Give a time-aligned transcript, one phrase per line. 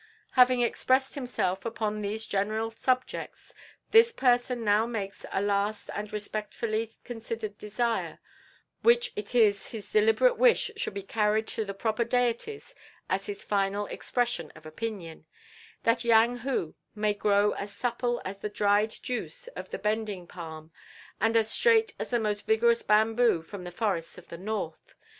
[0.31, 3.53] Having expressed himself upon these general subjects,
[3.91, 8.17] this person now makes a last and respectfully considered desire,
[8.81, 12.73] which it is his deliberate wish should be carried to the proper deities
[13.11, 15.27] as his final expression of opinion:
[15.83, 20.71] That Yang Hu may grow as supple as the dried juice of the bending palm,
[21.19, 24.95] and as straight as the most vigorous bamboo from the forests of the North.